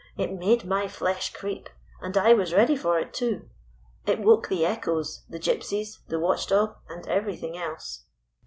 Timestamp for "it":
0.17-0.33, 2.97-3.13, 4.07-4.17